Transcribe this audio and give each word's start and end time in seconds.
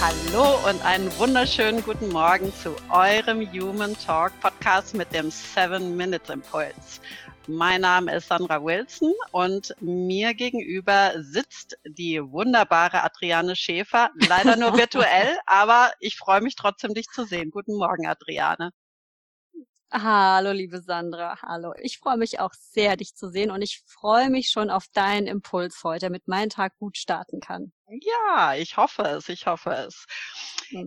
Hallo 0.00 0.66
und 0.66 0.82
einen 0.82 1.14
wunderschönen 1.18 1.82
guten 1.82 2.08
Morgen 2.08 2.54
zu 2.54 2.74
eurem 2.88 3.46
Human 3.52 3.94
Talk 3.98 4.32
Podcast 4.40 4.94
mit 4.94 5.12
dem 5.12 5.30
Seven 5.30 5.94
Minute 5.94 6.32
Impuls. 6.32 7.02
Mein 7.46 7.82
Name 7.82 8.14
ist 8.14 8.28
Sandra 8.28 8.64
Wilson 8.64 9.12
und 9.30 9.74
mir 9.82 10.32
gegenüber 10.32 11.12
sitzt 11.18 11.76
die 11.84 12.18
wunderbare 12.22 13.02
Adriane 13.04 13.54
Schäfer, 13.54 14.08
leider 14.26 14.56
nur 14.56 14.74
virtuell, 14.74 15.36
aber 15.44 15.92
ich 16.00 16.16
freue 16.16 16.40
mich 16.40 16.56
trotzdem, 16.56 16.94
dich 16.94 17.08
zu 17.08 17.26
sehen. 17.26 17.50
Guten 17.50 17.76
Morgen, 17.76 18.06
Adriane. 18.06 18.70
Hallo, 19.92 20.52
liebe 20.52 20.80
Sandra. 20.80 21.42
Hallo. 21.42 21.74
Ich 21.80 21.98
freue 21.98 22.16
mich 22.16 22.38
auch 22.38 22.52
sehr, 22.52 22.96
dich 22.96 23.16
zu 23.16 23.28
sehen 23.28 23.50
und 23.50 23.60
ich 23.60 23.82
freue 23.86 24.30
mich 24.30 24.50
schon 24.50 24.70
auf 24.70 24.86
deinen 24.92 25.26
Impuls 25.26 25.82
heute, 25.82 26.06
damit 26.06 26.28
mein 26.28 26.48
Tag 26.48 26.76
gut 26.78 26.96
starten 26.96 27.40
kann. 27.40 27.72
Ja, 27.88 28.54
ich 28.54 28.76
hoffe 28.76 29.02
es, 29.02 29.28
ich 29.28 29.46
hoffe 29.46 29.70
es. 29.72 30.06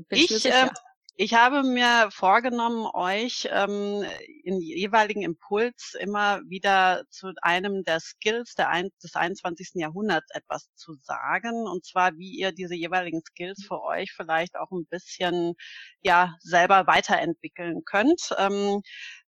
Ich, 0.10 0.46
äh, 0.46 0.70
ich 1.16 1.36
habe 1.36 1.62
mir 1.62 2.10
vorgenommen, 2.12 2.88
euch 2.94 3.48
ähm, 3.52 4.04
in 4.44 4.60
jeweiligen 4.60 5.22
Impuls 5.22 5.96
immer 6.00 6.42
wieder 6.48 7.04
zu 7.10 7.34
einem 7.42 7.84
der 7.84 8.00
Skills 8.00 8.56
der 8.56 8.70
ein, 8.70 8.90
des 9.04 9.16
21. 9.16 9.72
Jahrhunderts 9.76 10.32
etwas 10.34 10.74
zu 10.76 10.96
sagen. 10.96 11.68
Und 11.68 11.86
zwar, 11.86 12.18
wie 12.18 12.32
ihr 12.32 12.52
diese 12.52 12.74
jeweiligen 12.74 13.22
Skills 13.22 13.64
für 13.64 13.84
euch 13.84 14.12
vielleicht 14.12 14.56
auch 14.56 14.72
ein 14.72 14.88
bisschen 14.88 15.54
ja 16.02 16.36
selber 16.40 16.88
weiterentwickeln 16.88 17.84
könnt. 17.86 18.34
Ähm, 18.40 18.82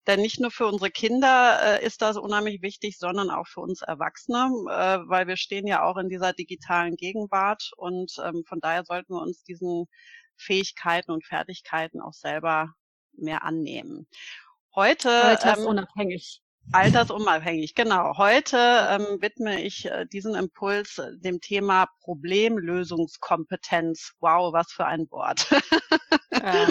denn 0.06 0.20
nicht 0.20 0.40
nur 0.40 0.50
für 0.50 0.66
unsere 0.66 0.90
Kinder 0.90 1.58
äh, 1.62 1.84
ist 1.84 2.00
das 2.00 2.16
unheimlich 2.16 2.62
wichtig, 2.62 2.96
sondern 2.96 3.28
auch 3.28 3.48
für 3.48 3.60
uns 3.60 3.82
Erwachsene, 3.82 4.46
äh, 4.70 4.98
weil 5.08 5.26
wir 5.26 5.36
stehen 5.36 5.66
ja 5.66 5.82
auch 5.82 5.96
in 5.98 6.08
dieser 6.08 6.32
digitalen 6.32 6.96
Gegenwart 6.96 7.70
und 7.76 8.12
ähm, 8.24 8.44
von 8.46 8.60
daher 8.60 8.84
sollten 8.84 9.14
wir 9.14 9.20
uns 9.20 9.42
diesen 9.42 9.86
Fähigkeiten 10.36 11.10
und 11.10 11.26
Fertigkeiten 11.26 12.00
auch 12.00 12.12
selber 12.12 12.72
mehr 13.12 13.42
annehmen. 13.44 14.06
Heute 14.74 15.10
altersunabhängig. 15.10 16.40
Ähm, 16.40 16.46
altersunabhängig, 16.72 17.74
genau. 17.74 18.16
Heute 18.18 18.56
ähm, 18.90 19.20
widme 19.20 19.62
ich 19.62 19.86
äh, 19.86 20.06
diesen 20.06 20.34
Impuls 20.34 20.98
äh, 20.98 21.16
dem 21.18 21.40
Thema 21.40 21.86
Problemlösungskompetenz. 22.02 24.12
Wow, 24.20 24.52
was 24.52 24.72
für 24.72 24.86
ein 24.86 25.10
Wort. 25.10 25.48
ja. 26.32 26.68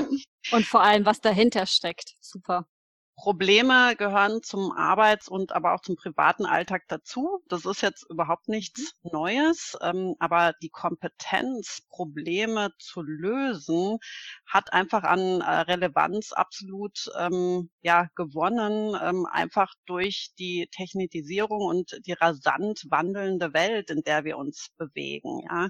Und 0.51 0.65
vor 0.65 0.81
allem, 0.81 1.05
was 1.05 1.21
dahinter 1.21 1.65
steckt. 1.65 2.15
Super. 2.19 2.67
Probleme 3.15 3.95
gehören 3.97 4.43
zum 4.43 4.71
Arbeits- 4.73 5.29
und 5.29 5.53
aber 5.53 5.73
auch 5.73 5.81
zum 5.81 5.95
privaten 5.95 6.45
Alltag 6.45 6.83
dazu. 6.89 7.41
Das 7.47 7.65
ist 7.65 7.81
jetzt 7.81 8.05
überhaupt 8.09 8.49
nichts 8.49 8.93
mhm. 9.03 9.11
Neues, 9.13 9.77
ähm, 9.81 10.15
aber 10.19 10.53
die 10.61 10.69
Kompetenz, 10.69 11.81
Probleme 11.89 12.71
zu 12.77 13.01
lösen, 13.01 13.99
hat 14.45 14.73
einfach 14.73 15.03
an 15.03 15.41
äh, 15.41 15.49
Relevanz 15.61 16.33
absolut 16.33 17.09
ähm, 17.17 17.69
ja 17.81 18.09
gewonnen, 18.15 18.97
ähm, 19.01 19.25
einfach 19.25 19.73
durch 19.85 20.31
die 20.37 20.67
Technitisierung 20.71 21.61
und 21.61 21.97
die 22.05 22.13
rasant 22.13 22.85
wandelnde 22.89 23.53
Welt, 23.53 23.91
in 23.91 24.01
der 24.03 24.25
wir 24.25 24.37
uns 24.37 24.69
bewegen. 24.77 25.41
Ja. 25.49 25.69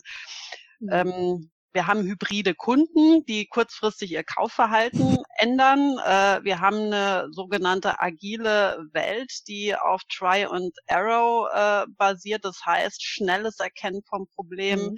Mhm. 0.79 1.51
Wir 1.75 1.87
haben 1.87 2.03
hybride 2.03 2.55
Kunden, 2.55 3.25
die 3.25 3.47
kurzfristig 3.47 4.09
ihr 4.13 4.23
Kaufverhalten 4.23 5.17
ändern. 5.37 5.97
Äh, 6.05 6.41
wir 6.45 6.61
haben 6.61 6.77
eine 6.77 7.27
sogenannte 7.31 7.99
agile 7.99 8.87
Welt, 8.93 9.45
die 9.49 9.75
auf 9.75 10.01
Try 10.05 10.45
and 10.45 10.73
Arrow 10.87 11.49
äh, 11.53 11.85
basiert. 11.97 12.45
Das 12.45 12.65
heißt, 12.65 13.03
schnelles 13.03 13.59
Erkennen 13.59 14.03
vom 14.07 14.25
Problem, 14.29 14.79
mhm. 14.79 14.97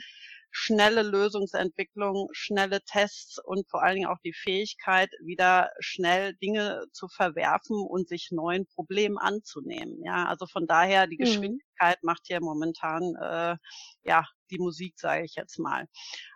schnelle 0.52 1.02
Lösungsentwicklung, 1.02 2.30
schnelle 2.34 2.82
Tests 2.84 3.40
und 3.44 3.68
vor 3.72 3.82
allen 3.82 3.96
Dingen 3.96 4.10
auch 4.10 4.22
die 4.24 4.34
Fähigkeit, 4.34 5.10
wieder 5.24 5.72
schnell 5.80 6.36
Dinge 6.36 6.84
zu 6.92 7.08
verwerfen 7.08 7.78
und 7.78 8.08
sich 8.08 8.30
neuen 8.30 8.68
Problemen 8.68 9.18
anzunehmen. 9.18 10.04
Ja, 10.04 10.28
also 10.28 10.46
von 10.46 10.68
daher 10.68 11.08
die 11.08 11.16
mhm. 11.16 11.24
Geschwindigkeit 11.24 11.64
mhm. 11.64 11.67
Macht 12.02 12.24
hier 12.26 12.42
momentan 12.42 13.16
äh, 13.16 13.58
ja 14.04 14.26
die 14.50 14.60
Musik, 14.60 15.00
sage 15.00 15.26
ich 15.26 15.36
jetzt 15.36 15.60
mal. 15.60 15.88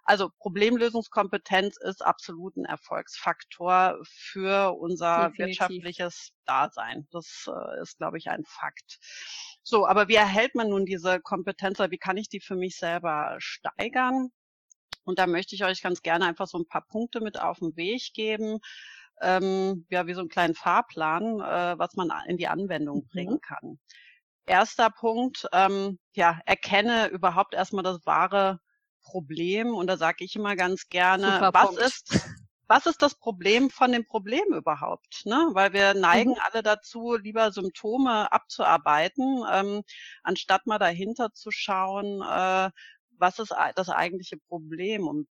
Also 0.03 0.29
Problemlösungskompetenz 0.39 1.77
ist 1.77 2.03
absolut 2.03 2.57
ein 2.57 2.65
Erfolgsfaktor 2.65 3.97
für 4.03 4.77
unser 4.77 5.29
Definitiv. 5.29 5.39
wirtschaftliches 5.39 6.31
Dasein. 6.45 7.07
Das 7.11 7.47
äh, 7.47 7.81
ist, 7.81 7.97
glaube 7.97 8.17
ich, 8.17 8.29
ein 8.29 8.43
Fakt. 8.45 8.99
So, 9.63 9.87
aber 9.87 10.07
wie 10.07 10.15
erhält 10.15 10.55
man 10.55 10.69
nun 10.69 10.85
diese 10.85 11.19
Kompetenz 11.19 11.79
oder 11.79 11.91
wie 11.91 11.97
kann 11.97 12.17
ich 12.17 12.29
die 12.29 12.41
für 12.41 12.55
mich 12.55 12.77
selber 12.77 13.35
steigern? 13.39 14.29
Und 15.03 15.19
da 15.19 15.27
möchte 15.27 15.55
ich 15.55 15.63
euch 15.63 15.81
ganz 15.81 16.01
gerne 16.01 16.25
einfach 16.25 16.47
so 16.47 16.59
ein 16.59 16.67
paar 16.67 16.85
Punkte 16.85 17.21
mit 17.21 17.39
auf 17.39 17.59
den 17.59 17.75
Weg 17.75 18.13
geben. 18.13 18.59
Ähm, 19.21 19.85
ja, 19.89 20.07
wie 20.07 20.13
so 20.13 20.21
einen 20.21 20.29
kleinen 20.29 20.55
Fahrplan, 20.55 21.39
äh, 21.41 21.77
was 21.77 21.95
man 21.95 22.11
in 22.27 22.37
die 22.37 22.47
Anwendung 22.47 23.03
mhm. 23.03 23.07
bringen 23.07 23.41
kann 23.41 23.79
erster 24.45 24.89
Punkt, 24.89 25.47
ähm, 25.53 25.99
ja, 26.13 26.39
erkenne 26.45 27.07
überhaupt 27.07 27.53
erstmal 27.53 27.83
das 27.83 28.05
wahre 28.05 28.59
Problem. 29.01 29.73
Und 29.73 29.87
da 29.87 29.97
sage 29.97 30.23
ich 30.23 30.35
immer 30.35 30.55
ganz 30.55 30.87
gerne, 30.89 31.33
Super 31.33 31.53
was 31.53 31.65
Punkt. 31.67 31.81
ist, 31.81 32.29
was 32.67 32.85
ist 32.85 33.01
das 33.01 33.15
Problem 33.15 33.69
von 33.69 33.91
dem 33.91 34.05
Problem 34.05 34.53
überhaupt? 34.53 35.25
Ne? 35.25 35.49
Weil 35.51 35.73
wir 35.73 35.93
neigen 35.93 36.31
mhm. 36.31 36.39
alle 36.49 36.63
dazu, 36.63 37.15
lieber 37.15 37.51
Symptome 37.51 38.31
abzuarbeiten, 38.31 39.43
ähm, 39.51 39.81
anstatt 40.23 40.65
mal 40.67 40.79
dahinter 40.79 41.33
zu 41.33 41.51
schauen, 41.51 42.21
äh, 42.21 42.69
was 43.17 43.39
ist 43.39 43.53
das 43.75 43.89
eigentliche 43.89 44.37
Problem. 44.37 45.07
Und, 45.07 45.27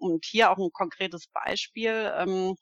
und 0.00 0.24
hier 0.24 0.50
auch 0.50 0.58
ein 0.58 0.70
konkretes 0.72 1.26
Beispiel. 1.26 2.12
Ähm, 2.16 2.54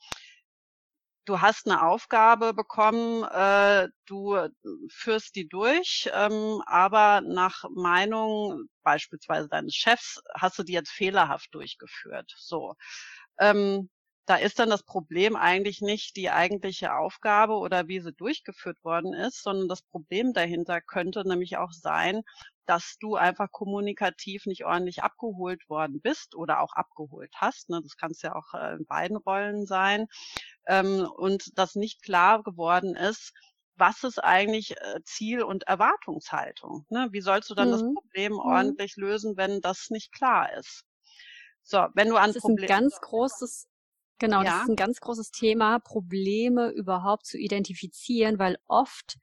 du 1.24 1.40
hast 1.40 1.66
eine 1.66 1.82
Aufgabe 1.82 2.54
bekommen, 2.54 3.24
äh, 3.24 3.88
du 4.06 4.34
äh, 4.34 4.50
führst 4.88 5.36
die 5.36 5.48
durch, 5.48 6.10
ähm, 6.12 6.62
aber 6.66 7.20
nach 7.22 7.64
Meinung 7.74 8.64
beispielsweise 8.82 9.48
deines 9.48 9.74
Chefs 9.74 10.20
hast 10.34 10.58
du 10.58 10.62
die 10.62 10.72
jetzt 10.72 10.90
fehlerhaft 10.90 11.54
durchgeführt. 11.54 12.32
So. 12.36 12.74
Ähm, 13.38 13.90
da 14.26 14.36
ist 14.36 14.58
dann 14.60 14.70
das 14.70 14.84
Problem 14.84 15.34
eigentlich 15.36 15.80
nicht 15.80 16.16
die 16.16 16.30
eigentliche 16.30 16.94
Aufgabe 16.94 17.54
oder 17.54 17.88
wie 17.88 18.00
sie 18.00 18.12
durchgeführt 18.12 18.82
worden 18.84 19.14
ist, 19.14 19.42
sondern 19.42 19.68
das 19.68 19.82
Problem 19.82 20.32
dahinter 20.32 20.80
könnte 20.80 21.26
nämlich 21.26 21.56
auch 21.56 21.72
sein, 21.72 22.22
dass 22.66 22.96
du 23.00 23.16
einfach 23.16 23.50
kommunikativ 23.50 24.46
nicht 24.46 24.64
ordentlich 24.64 25.02
abgeholt 25.02 25.68
worden 25.68 26.00
bist 26.00 26.36
oder 26.36 26.60
auch 26.60 26.72
abgeholt 26.74 27.32
hast. 27.34 27.68
Ne? 27.70 27.80
Das 27.82 27.96
kann 27.96 28.12
es 28.12 28.22
ja 28.22 28.34
auch 28.36 28.54
äh, 28.54 28.76
in 28.76 28.86
beiden 28.86 29.16
Rollen 29.16 29.66
sein. 29.66 30.06
Ähm, 30.66 31.08
und 31.16 31.58
dass 31.58 31.74
nicht 31.74 32.02
klar 32.02 32.42
geworden 32.42 32.94
ist, 32.94 33.32
was 33.76 34.04
ist 34.04 34.22
eigentlich 34.22 34.76
äh, 34.76 35.00
Ziel 35.04 35.42
und 35.42 35.64
Erwartungshaltung? 35.64 36.86
Ne? 36.90 37.08
Wie 37.10 37.20
sollst 37.20 37.50
du 37.50 37.54
dann 37.54 37.68
mhm. 37.68 37.72
das 37.72 37.82
Problem 37.82 38.32
mhm. 38.32 38.38
ordentlich 38.38 38.96
lösen, 38.96 39.36
wenn 39.36 39.60
das 39.60 39.90
nicht 39.90 40.12
klar 40.12 40.52
ist? 40.56 40.84
So, 41.62 41.86
wenn 41.94 42.08
du 42.08 42.16
an 42.16 42.28
das 42.28 42.36
ist 42.36 42.44
ein 42.44 42.56
ganz 42.56 43.00
großes 43.00 43.68
Genau, 44.18 44.42
ja. 44.42 44.44
das 44.44 44.62
ist 44.62 44.68
ein 44.68 44.76
ganz 44.76 45.00
großes 45.00 45.30
Thema, 45.32 45.80
Probleme 45.80 46.70
überhaupt 46.70 47.26
zu 47.26 47.38
identifizieren, 47.38 48.38
weil 48.38 48.56
oft 48.68 49.16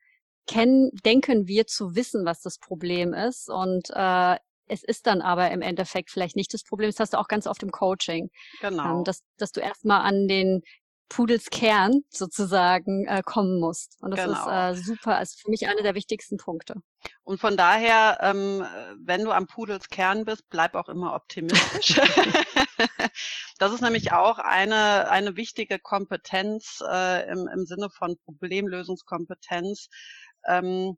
kennen, 0.46 0.90
denken 1.06 1.46
wir 1.46 1.66
zu 1.66 1.94
wissen, 1.94 2.26
was 2.26 2.42
das 2.42 2.58
Problem 2.58 3.14
ist 3.14 3.48
und 3.48 3.88
äh, 3.94 4.36
es 4.66 4.84
ist 4.84 5.06
dann 5.06 5.20
aber 5.20 5.50
im 5.50 5.62
Endeffekt 5.62 6.10
vielleicht 6.10 6.36
nicht 6.36 6.54
das 6.54 6.62
Problem. 6.62 6.88
Das 6.90 7.00
hast 7.00 7.14
du 7.14 7.18
auch 7.18 7.28
ganz 7.28 7.46
oft 7.46 7.62
im 7.62 7.70
Coaching. 7.70 8.30
Genau. 8.60 8.98
Ähm, 8.98 9.04
dass, 9.04 9.22
dass 9.36 9.52
du 9.52 9.60
erstmal 9.60 10.02
an 10.02 10.28
den 10.28 10.62
Pudels 11.10 11.50
Kern 11.50 12.02
sozusagen 12.08 13.06
äh, 13.06 13.22
kommen 13.22 13.58
musst. 13.58 13.98
Und 14.00 14.12
das 14.12 14.24
genau. 14.24 14.70
ist 14.72 14.78
äh, 14.78 14.82
super, 14.82 15.20
ist 15.20 15.40
für 15.40 15.50
mich 15.50 15.66
einer 15.66 15.82
der 15.82 15.94
wichtigsten 15.94 16.38
Punkte. 16.38 16.74
Und 17.24 17.40
von 17.40 17.56
daher, 17.56 18.18
ähm, 18.22 18.64
wenn 18.96 19.24
du 19.24 19.32
am 19.32 19.48
Pudels 19.48 19.88
Kern 19.88 20.24
bist, 20.24 20.48
bleib 20.48 20.74
auch 20.76 20.88
immer 20.88 21.14
optimistisch. 21.14 21.96
das 23.58 23.72
ist 23.72 23.82
nämlich 23.82 24.12
auch 24.12 24.38
eine, 24.38 25.10
eine 25.10 25.36
wichtige 25.36 25.80
Kompetenz 25.80 26.80
äh, 26.88 27.28
im, 27.28 27.48
im 27.48 27.66
Sinne 27.66 27.90
von 27.90 28.16
Problemlösungskompetenz. 28.24 29.88
Ähm, 30.46 30.96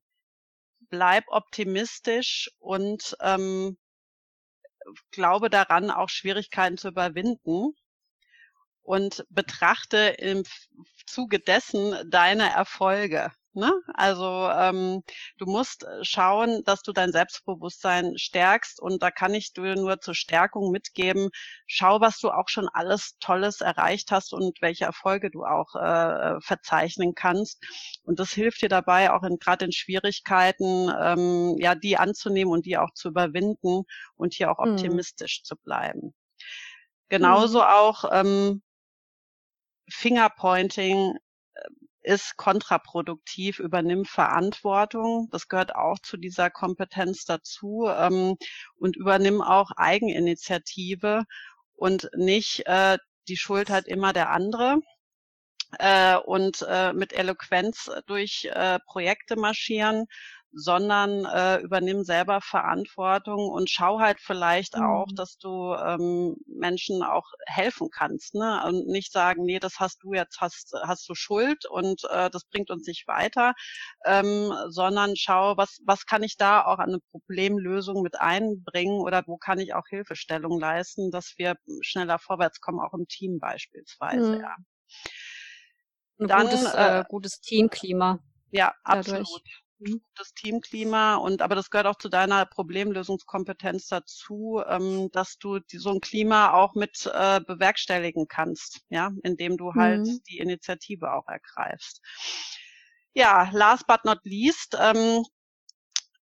bleib 0.90 1.24
optimistisch 1.28 2.50
und 2.58 3.16
ähm, 3.20 3.78
glaube 5.10 5.48
daran, 5.48 5.90
auch 5.90 6.10
Schwierigkeiten 6.10 6.76
zu 6.76 6.88
überwinden 6.88 7.74
und 8.82 9.24
betrachte 9.30 9.98
im 10.18 10.44
Zuge 11.06 11.38
dessen 11.38 11.94
deine 12.10 12.50
Erfolge. 12.50 13.30
Ne? 13.54 13.70
Also 13.92 14.48
ähm, 14.50 15.02
du 15.36 15.44
musst 15.44 15.84
äh, 15.84 16.02
schauen, 16.02 16.62
dass 16.64 16.82
du 16.82 16.92
dein 16.92 17.12
Selbstbewusstsein 17.12 18.16
stärkst 18.16 18.80
und 18.80 19.02
da 19.02 19.10
kann 19.10 19.34
ich 19.34 19.52
dir 19.52 19.76
nur 19.76 20.00
zur 20.00 20.14
Stärkung 20.14 20.70
mitgeben, 20.70 21.28
schau, 21.66 22.00
was 22.00 22.18
du 22.18 22.30
auch 22.30 22.48
schon 22.48 22.70
alles 22.72 23.18
Tolles 23.20 23.60
erreicht 23.60 24.10
hast 24.10 24.32
und 24.32 24.62
welche 24.62 24.86
Erfolge 24.86 25.30
du 25.30 25.44
auch 25.44 25.74
äh, 25.74 26.40
verzeichnen 26.40 27.14
kannst. 27.14 27.62
Und 28.04 28.20
das 28.20 28.32
hilft 28.32 28.62
dir 28.62 28.70
dabei, 28.70 29.12
auch 29.12 29.22
in, 29.22 29.38
gerade 29.38 29.66
in 29.66 29.72
Schwierigkeiten, 29.72 30.90
ähm, 30.98 31.56
ja, 31.58 31.74
die 31.74 31.98
anzunehmen 31.98 32.54
und 32.54 32.64
die 32.64 32.78
auch 32.78 32.94
zu 32.94 33.08
überwinden 33.08 33.82
und 34.16 34.32
hier 34.32 34.50
auch 34.50 34.64
mhm. 34.64 34.72
optimistisch 34.72 35.40
mhm. 35.42 35.44
zu 35.44 35.56
bleiben. 35.56 36.14
Genauso 37.10 37.58
mhm. 37.58 37.66
auch 37.66 38.04
ähm, 38.10 38.62
Fingerpointing 39.88 41.16
äh, 41.54 41.60
ist 42.02 42.36
kontraproduktiv, 42.36 43.58
übernimm 43.60 44.04
Verantwortung. 44.04 45.28
Das 45.30 45.48
gehört 45.48 45.74
auch 45.74 45.98
zu 46.00 46.16
dieser 46.16 46.50
Kompetenz 46.50 47.24
dazu 47.24 47.86
ähm, 47.88 48.36
und 48.76 48.96
übernimm 48.96 49.40
auch 49.40 49.70
Eigeninitiative 49.76 51.24
und 51.74 52.10
nicht 52.16 52.66
äh, 52.66 52.98
die 53.28 53.36
Schuld 53.36 53.70
hat 53.70 53.86
immer 53.86 54.12
der 54.12 54.30
andere 54.30 54.80
äh, 55.78 56.16
und 56.16 56.64
äh, 56.68 56.92
mit 56.92 57.12
Eloquenz 57.12 57.90
durch 58.06 58.48
äh, 58.52 58.78
Projekte 58.86 59.36
marschieren, 59.36 60.06
sondern 60.52 61.24
äh, 61.24 61.58
übernimm 61.58 62.04
selber 62.04 62.40
Verantwortung 62.40 63.48
und 63.48 63.70
schau 63.70 64.00
halt 64.00 64.20
vielleicht 64.20 64.76
mhm. 64.76 64.84
auch, 64.84 65.08
dass 65.14 65.38
du 65.38 65.74
ähm, 65.74 66.36
Menschen 66.46 67.02
auch 67.02 67.26
helfen 67.46 67.88
kannst, 67.90 68.34
ne? 68.34 68.62
Und 68.66 68.86
nicht 68.86 69.12
sagen, 69.12 69.44
nee, 69.44 69.58
das 69.58 69.80
hast 69.80 70.02
du 70.02 70.12
jetzt, 70.12 70.40
hast, 70.40 70.72
hast 70.82 71.08
du 71.08 71.14
Schuld 71.14 71.64
und 71.66 72.02
äh, 72.10 72.30
das 72.30 72.44
bringt 72.44 72.70
uns 72.70 72.86
nicht 72.86 73.06
weiter, 73.08 73.54
ähm, 74.04 74.52
sondern 74.68 75.16
schau, 75.16 75.56
was, 75.56 75.78
was 75.84 76.06
kann 76.06 76.22
ich 76.22 76.36
da 76.36 76.64
auch 76.64 76.78
an 76.78 76.90
eine 76.90 77.00
Problemlösung 77.10 78.02
mit 78.02 78.20
einbringen 78.20 79.00
oder 79.00 79.22
wo 79.26 79.38
kann 79.38 79.58
ich 79.58 79.74
auch 79.74 79.86
Hilfestellung 79.88 80.60
leisten, 80.60 81.10
dass 81.10 81.34
wir 81.36 81.56
schneller 81.80 82.18
vorwärts 82.18 82.60
kommen, 82.60 82.80
auch 82.80 82.94
im 82.94 83.06
Team 83.08 83.38
beispielsweise, 83.38 84.36
mhm. 84.36 84.40
ja. 84.40 84.56
Ein 86.20 86.28
Dann, 86.28 86.46
gutes, 86.46 86.74
äh, 86.74 87.00
äh, 87.00 87.04
gutes 87.08 87.40
Teamklima. 87.40 88.18
Ja, 88.50 88.74
dadurch. 88.84 89.28
Gutes 89.84 90.34
Teamklima 90.34 91.16
und 91.16 91.42
aber 91.42 91.54
das 91.54 91.70
gehört 91.70 91.86
auch 91.86 91.98
zu 91.98 92.08
deiner 92.08 92.46
Problemlösungskompetenz 92.46 93.88
dazu, 93.88 94.62
ähm, 94.66 95.10
dass 95.12 95.38
du 95.38 95.58
die, 95.58 95.78
so 95.78 95.90
ein 95.90 96.00
Klima 96.00 96.52
auch 96.52 96.74
mit 96.74 97.10
äh, 97.12 97.40
bewerkstelligen 97.40 98.28
kannst, 98.28 98.80
ja, 98.88 99.12
indem 99.22 99.56
du 99.56 99.74
halt 99.74 100.06
mhm. 100.06 100.20
die 100.28 100.38
Initiative 100.38 101.12
auch 101.12 101.28
ergreifst. 101.28 102.00
Ja, 103.14 103.50
last 103.52 103.86
but 103.86 104.04
not 104.04 104.20
least, 104.24 104.76
ähm, 104.80 105.24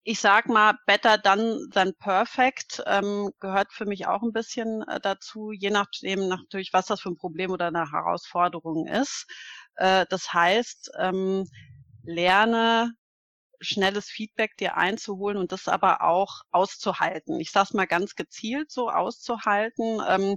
ich 0.05 0.21
sag 0.21 0.49
mal, 0.49 0.75
better 0.87 1.17
done 1.17 1.69
than 1.71 1.95
perfect 1.95 2.83
ähm, 2.87 3.31
gehört 3.41 3.73
für 3.73 3.87
mich 3.87 4.07
auch 4.07 4.23
ein 4.23 4.33
bisschen 4.33 4.83
äh, 4.83 5.01
dazu, 5.01 5.51
je 5.53 5.71
nachdem 5.71 6.29
natürlich, 6.29 6.73
was 6.73 6.87
das 6.87 7.01
für 7.01 7.11
ein 7.11 7.17
Problem 7.17 7.51
oder 7.51 7.69
eine 7.69 7.91
Herausforderung 7.91 8.87
ist. 8.87 9.27
Äh, 9.77 10.05
das 10.11 10.33
heißt, 10.33 10.93
ähm, 10.99 11.49
lerne 12.03 12.93
schnelles 13.65 14.07
Feedback 14.07 14.57
dir 14.57 14.77
einzuholen 14.77 15.39
und 15.39 15.53
das 15.53 15.69
aber 15.69 16.03
auch 16.03 16.43
auszuhalten. 16.51 17.41
Ich 17.41 17.51
sage 17.51 17.77
mal 17.77 17.87
ganz 17.87 18.15
gezielt 18.15 18.71
so 18.71 18.91
auszuhalten, 18.91 20.01
ähm, 20.09 20.37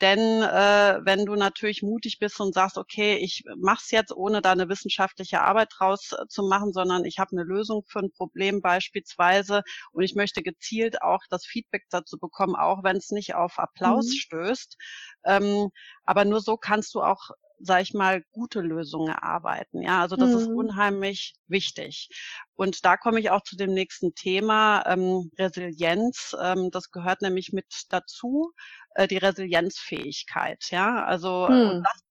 denn 0.00 0.18
äh, 0.18 1.00
wenn 1.04 1.26
du 1.26 1.36
natürlich 1.36 1.82
mutig 1.82 2.18
bist 2.18 2.40
und 2.40 2.54
sagst, 2.54 2.78
okay, 2.78 3.16
ich 3.16 3.44
mache 3.56 3.80
es 3.82 3.90
jetzt, 3.90 4.12
ohne 4.12 4.42
da 4.42 4.52
eine 4.52 4.68
wissenschaftliche 4.68 5.42
Arbeit 5.42 5.68
draus 5.76 6.12
äh, 6.12 6.26
zu 6.28 6.42
machen, 6.42 6.72
sondern 6.72 7.04
ich 7.04 7.18
habe 7.18 7.32
eine 7.32 7.44
Lösung 7.44 7.84
für 7.86 8.00
ein 8.00 8.12
Problem 8.12 8.60
beispielsweise 8.60 9.62
und 9.92 10.02
ich 10.02 10.14
möchte 10.14 10.42
gezielt 10.42 11.02
auch 11.02 11.20
das 11.30 11.44
Feedback 11.44 11.84
dazu 11.90 12.18
bekommen, 12.18 12.56
auch 12.56 12.82
wenn 12.82 12.96
es 12.96 13.10
nicht 13.10 13.34
auf 13.34 13.58
Applaus 13.58 14.06
mhm. 14.06 14.12
stößt. 14.12 14.76
Ähm, 15.24 15.70
aber 16.04 16.24
nur 16.24 16.40
so 16.40 16.56
kannst 16.56 16.94
du 16.94 17.02
auch 17.02 17.30
sage 17.62 17.82
ich 17.82 17.94
mal, 17.94 18.22
gute 18.32 18.60
Lösungen 18.60 19.08
erarbeiten. 19.08 19.82
Ja, 19.82 20.00
also 20.00 20.16
das 20.16 20.30
mhm. 20.30 20.36
ist 20.36 20.46
unheimlich 20.48 21.34
wichtig. 21.46 22.08
Und 22.54 22.84
da 22.84 22.96
komme 22.96 23.20
ich 23.20 23.30
auch 23.30 23.42
zu 23.42 23.56
dem 23.56 23.72
nächsten 23.72 24.14
Thema, 24.14 24.84
ähm, 24.86 25.30
Resilienz. 25.38 26.36
Ähm, 26.40 26.70
das 26.70 26.90
gehört 26.90 27.22
nämlich 27.22 27.52
mit 27.52 27.66
dazu, 27.88 28.52
äh, 28.94 29.06
die 29.06 29.18
Resilienzfähigkeit. 29.18 30.64
Ja, 30.70 31.04
also 31.04 31.48
mhm. 31.48 31.82
das 31.84 32.02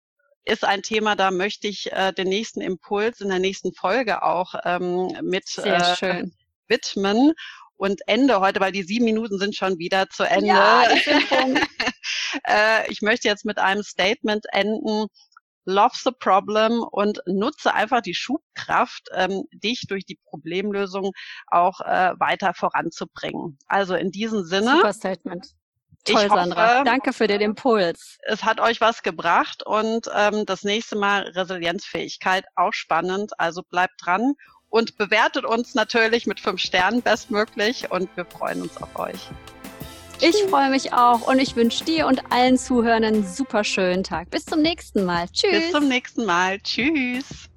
ist 0.45 0.65
ein 0.65 0.81
Thema, 0.81 1.15
da 1.15 1.31
möchte 1.31 1.67
ich 1.67 1.91
äh, 1.91 2.13
den 2.13 2.29
nächsten 2.29 2.61
Impuls 2.61 3.21
in 3.21 3.29
der 3.29 3.39
nächsten 3.39 3.73
Folge 3.73 4.23
auch 4.23 4.55
ähm, 4.65 5.07
mit 5.21 5.57
äh, 5.59 6.23
widmen 6.67 7.33
und 7.81 8.01
Ende 8.05 8.39
heute, 8.39 8.59
weil 8.59 8.71
die 8.71 8.83
sieben 8.83 9.05
Minuten 9.05 9.39
sind 9.39 9.55
schon 9.55 9.79
wieder 9.79 10.07
zu 10.09 10.23
Ende. 10.23 10.47
Ja, 10.47 10.83
äh, 12.47 12.91
ich 12.91 13.01
möchte 13.01 13.27
jetzt 13.27 13.43
mit 13.43 13.57
einem 13.57 13.81
Statement 13.81 14.45
enden, 14.51 15.07
love 15.65 15.95
the 16.03 16.11
problem 16.11 16.83
und 16.91 17.21
nutze 17.25 17.73
einfach 17.73 18.01
die 18.01 18.13
Schubkraft, 18.13 19.09
ähm, 19.13 19.43
dich 19.51 19.85
durch 19.87 20.05
die 20.05 20.19
Problemlösung 20.25 21.11
auch 21.47 21.81
äh, 21.81 22.13
weiter 22.19 22.53
voranzubringen. 22.53 23.57
Also 23.67 23.95
in 23.95 24.11
diesem 24.11 24.43
Sinne. 24.43 24.77
Super 24.77 24.93
Statement. 24.93 25.47
Toll, 26.03 26.29
hoffe, 26.29 26.35
Sandra. 26.35 26.83
Danke 26.83 27.13
für 27.13 27.27
den 27.27 27.41
Impuls. 27.41 28.17
Es 28.23 28.43
hat 28.43 28.59
euch 28.59 28.81
was 28.81 29.03
gebracht 29.03 29.63
und 29.63 30.09
ähm, 30.15 30.45
das 30.47 30.63
nächste 30.63 30.97
Mal 30.97 31.23
Resilienzfähigkeit 31.35 32.45
auch 32.55 32.73
spannend. 32.73 33.33
Also 33.39 33.61
bleibt 33.69 33.93
dran 34.03 34.33
und 34.69 34.97
bewertet 34.97 35.45
uns 35.45 35.75
natürlich 35.75 36.25
mit 36.25 36.39
fünf 36.39 36.59
Sternen 36.59 37.03
bestmöglich 37.03 37.91
und 37.91 38.09
wir 38.17 38.25
freuen 38.25 38.63
uns 38.63 38.77
auf 38.81 38.97
euch. 38.97 39.29
Ich 40.23 40.43
freue 40.43 40.69
mich 40.69 40.93
auch 40.93 41.27
und 41.27 41.39
ich 41.39 41.55
wünsche 41.55 41.83
dir 41.83 42.05
und 42.05 42.31
allen 42.31 42.55
Zuhörern 42.55 43.03
einen 43.03 43.27
super 43.27 43.63
schönen 43.63 44.03
Tag. 44.03 44.29
Bis 44.29 44.45
zum 44.45 44.61
nächsten 44.61 45.03
Mal. 45.03 45.27
Tschüss. 45.33 45.51
Bis 45.51 45.71
zum 45.71 45.87
nächsten 45.87 46.25
Mal. 46.25 46.59
Tschüss. 46.59 47.49